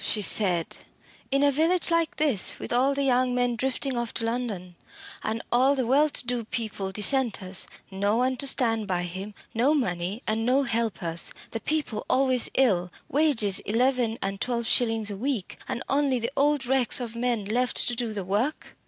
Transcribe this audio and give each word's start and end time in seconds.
she 0.03 0.19
said 0.19 0.77
"in 1.29 1.43
a 1.43 1.51
village 1.51 1.91
like 1.91 2.15
this 2.15 2.57
with 2.57 2.73
all 2.73 2.95
the 2.95 3.03
young 3.03 3.35
men 3.35 3.55
drifting 3.55 3.95
off 3.95 4.11
to 4.11 4.25
London, 4.25 4.73
and 5.23 5.43
all 5.51 5.75
the 5.75 5.85
well 5.85 6.09
to 6.09 6.25
do 6.25 6.43
people 6.43 6.91
dissenters 6.91 7.67
no 7.91 8.15
one 8.17 8.35
to 8.35 8.47
stand 8.47 8.87
by 8.87 9.03
him 9.03 9.35
no 9.53 9.75
money 9.75 10.23
and 10.25 10.43
no 10.43 10.63
helpers 10.63 11.31
the 11.51 11.59
people 11.59 12.03
always 12.09 12.49
ill 12.55 12.91
wages 13.09 13.59
eleven 13.59 14.17
and 14.23 14.41
twelve 14.41 14.65
shillings 14.65 15.11
a 15.11 15.15
week 15.17 15.59
and 15.67 15.83
only 15.87 16.17
the 16.17 16.31
old 16.35 16.65
wrecks 16.65 16.99
of 16.99 17.15
men 17.15 17.45
left 17.45 17.77
to 17.87 17.95
do 17.95 18.11
the 18.11 18.25
work! 18.25 18.75